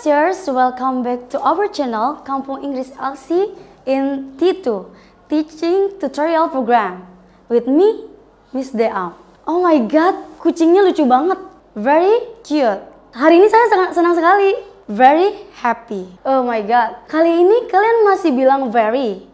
Sisters, 0.00 0.48
welcome 0.48 1.04
back 1.04 1.28
to 1.28 1.36
our 1.44 1.68
channel 1.68 2.24
Kampung 2.24 2.64
Inggris 2.64 2.88
LC 2.96 3.52
in 3.84 4.32
T2 4.40 4.88
Teaching 5.28 6.00
Tutorial 6.00 6.48
Program 6.48 7.04
with 7.52 7.68
me, 7.68 8.08
Miss 8.56 8.72
Dea. 8.72 9.12
Oh 9.44 9.60
my 9.60 9.76
god, 9.84 10.16
kucingnya 10.40 10.88
lucu 10.88 11.04
banget. 11.04 11.36
Very 11.76 12.16
cute. 12.40 12.80
Hari 13.12 13.44
ini 13.44 13.52
saya 13.52 13.66
sangat 13.68 13.90
senang 13.92 14.16
sekali. 14.16 14.56
Very 14.88 15.36
happy. 15.60 16.08
Oh 16.24 16.48
my 16.48 16.64
god. 16.64 17.04
Kali 17.04 17.44
ini 17.44 17.68
kalian 17.68 18.08
masih 18.08 18.32
bilang 18.32 18.72
very. 18.72 19.28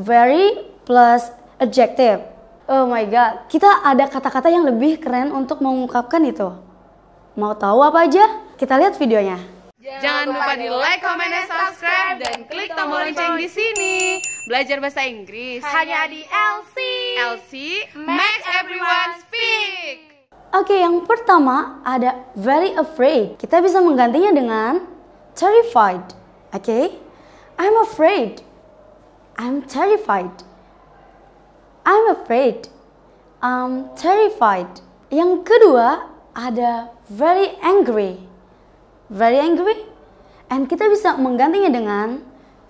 Very 0.00 0.64
plus 0.88 1.28
adjective. 1.60 2.24
Oh 2.64 2.88
my 2.88 3.04
god. 3.04 3.52
Kita 3.52 3.84
ada 3.84 4.08
kata-kata 4.08 4.48
yang 4.48 4.64
lebih 4.64 4.96
keren 4.96 5.28
untuk 5.28 5.60
mengungkapkan 5.60 6.24
itu. 6.24 6.56
Mau 7.36 7.52
tahu 7.52 7.84
apa 7.84 8.08
aja? 8.08 8.24
Kita 8.56 8.80
lihat 8.80 8.96
videonya. 8.96 9.55
Jangan 9.96 10.28
lupa 10.28 10.52
di 10.60 10.68
like, 10.68 11.00
comment, 11.00 11.30
dan 11.32 11.44
subscribe 11.48 12.16
dan 12.20 12.44
klik 12.44 12.68
tombol 12.76 13.00
lonceng 13.00 13.40
di 13.40 13.48
sini. 13.48 14.20
Belajar 14.44 14.76
bahasa 14.78 15.08
Inggris 15.08 15.64
hanya 15.64 16.04
di 16.12 16.20
LC. 16.28 16.76
LC 17.16 17.52
makes 17.96 18.44
everyone 18.60 19.10
speak. 19.24 20.28
Oke, 20.52 20.76
yang 20.76 21.04
pertama 21.08 21.80
ada 21.84 22.28
very 22.36 22.76
afraid. 22.76 23.40
Kita 23.40 23.64
bisa 23.64 23.80
menggantinya 23.80 24.32
dengan 24.36 24.72
terrified. 25.32 26.12
Oke? 26.52 26.96
I'm 27.56 27.76
afraid. 27.80 28.44
I'm 29.40 29.64
terrified. 29.64 30.44
I'm 31.88 32.04
afraid. 32.12 32.68
I'm 33.40 33.92
terrified. 33.96 34.80
Yang 35.08 35.44
kedua 35.44 36.08
ada 36.36 36.92
very 37.08 37.56
angry 37.64 38.35
very 39.10 39.38
angry 39.38 39.86
and 40.50 40.66
kita 40.70 40.86
bisa 40.90 41.14
menggantinya 41.18 41.70
dengan 41.70 42.08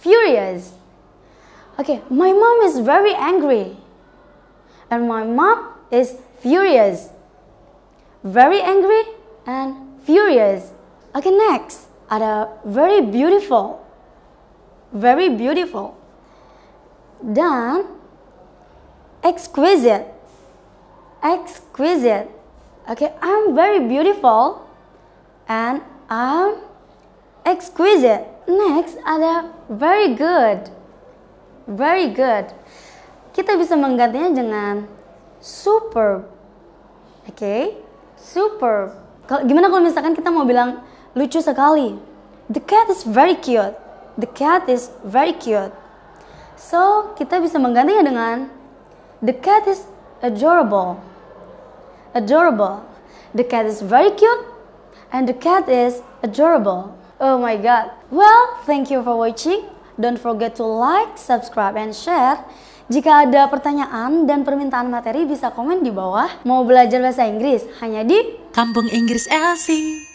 furious. 0.00 0.76
Okay, 1.78 2.02
my 2.10 2.34
mom 2.34 2.66
is 2.66 2.82
very 2.82 3.14
angry 3.14 3.78
and 4.90 5.06
my 5.06 5.22
mom 5.22 5.78
is 5.94 6.18
furious. 6.42 7.12
Very 8.26 8.58
angry 8.58 9.14
and 9.46 9.78
furious. 10.02 10.74
Okay, 11.14 11.30
next 11.30 11.86
ada 12.10 12.50
very 12.64 13.04
beautiful. 13.04 13.84
Very 14.90 15.28
beautiful. 15.28 15.94
Dan 17.20 17.84
exquisite. 19.22 20.08
Exquisite. 21.20 22.32
Okay, 22.88 23.12
I'm 23.20 23.52
very 23.52 23.84
beautiful 23.84 24.64
and 25.46 25.84
I'm 26.08 26.56
exquisite. 27.44 28.24
Next 28.48 28.96
ada 29.04 29.52
very 29.68 30.16
good. 30.16 30.72
Very 31.68 32.08
good. 32.16 32.48
Kita 33.36 33.60
bisa 33.60 33.76
menggantinya 33.76 34.32
dengan 34.32 34.74
superb. 35.36 36.24
Oke, 37.28 37.36
okay? 37.36 37.62
superb. 38.16 38.96
Gimana 39.44 39.68
kalau 39.68 39.84
misalkan 39.84 40.16
kita 40.16 40.32
mau 40.32 40.48
bilang 40.48 40.80
lucu 41.12 41.44
sekali? 41.44 42.00
The 42.48 42.64
cat 42.64 42.88
is 42.88 43.04
very 43.04 43.36
cute. 43.36 43.76
The 44.16 44.32
cat 44.32 44.64
is 44.64 44.88
very 45.04 45.36
cute. 45.36 45.76
So, 46.56 47.12
kita 47.20 47.36
bisa 47.44 47.60
menggantinya 47.60 48.02
dengan 48.02 48.36
The 49.20 49.36
cat 49.36 49.68
is 49.68 49.84
adorable. 50.24 50.96
Adorable. 52.16 52.80
The 53.36 53.44
cat 53.44 53.68
is 53.68 53.84
very 53.84 54.16
cute 54.16 54.57
and 55.12 55.28
the 55.28 55.36
cat 55.36 55.68
is 55.68 56.00
adorable. 56.22 56.94
Oh 57.18 57.38
my 57.38 57.58
god. 57.58 57.90
Well, 58.10 58.62
thank 58.62 58.90
you 58.90 59.02
for 59.02 59.18
watching. 59.18 59.66
Don't 59.98 60.18
forget 60.18 60.54
to 60.62 60.64
like, 60.64 61.18
subscribe, 61.18 61.74
and 61.74 61.90
share. 61.90 62.38
Jika 62.88 63.28
ada 63.28 63.52
pertanyaan 63.52 64.24
dan 64.24 64.48
permintaan 64.48 64.88
materi 64.88 65.28
bisa 65.28 65.52
komen 65.52 65.84
di 65.84 65.92
bawah. 65.92 66.40
Mau 66.48 66.64
belajar 66.64 67.04
bahasa 67.04 67.28
Inggris 67.28 67.66
hanya 67.84 68.00
di 68.00 68.16
Kampung 68.56 68.88
Inggris 68.88 69.28
LC. 69.28 70.07